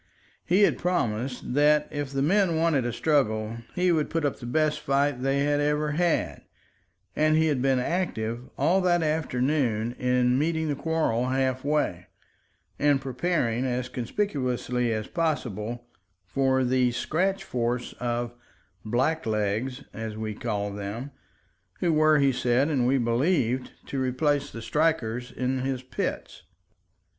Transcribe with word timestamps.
He 0.43 0.63
had 0.63 0.79
promised 0.79 1.53
that 1.53 1.87
if 1.91 2.11
the 2.11 2.23
men 2.23 2.55
wanted 2.55 2.87
a 2.87 2.91
struggle 2.91 3.57
he 3.75 3.91
would 3.91 4.09
put 4.09 4.25
up 4.25 4.39
the 4.39 4.47
best 4.47 4.79
fight 4.79 5.21
they 5.21 5.41
had 5.43 5.59
ever 5.59 5.91
had, 5.91 6.41
and 7.15 7.35
he 7.37 7.45
had 7.45 7.61
been 7.61 7.77
active 7.77 8.49
all 8.57 8.81
that 8.81 9.03
afternoon 9.03 9.91
in 9.99 10.39
meeting 10.39 10.69
the 10.69 10.75
quarrel 10.75 11.27
half 11.27 11.63
way, 11.63 12.07
and 12.79 12.99
preparing 12.99 13.63
as 13.63 13.89
conspicuously 13.89 14.91
as 14.91 15.05
possible 15.05 15.85
for 16.25 16.63
the 16.63 16.89
scratch 16.93 17.43
force 17.43 17.93
of 17.99 18.33
"blacklegs"—as 18.83 20.17
we 20.17 20.33
called 20.33 20.79
them—who 20.79 21.93
were, 21.93 22.17
he 22.17 22.31
said 22.31 22.69
and 22.69 22.87
we 22.87 22.97
believed, 22.97 23.73
to 23.85 24.01
replace 24.01 24.49
the 24.49 24.63
strikers 24.63 25.31
in 25.31 25.59
his 25.59 25.83
pits. 25.83 26.41